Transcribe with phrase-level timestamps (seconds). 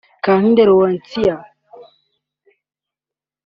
[0.23, 1.35] Kankindi Leoncie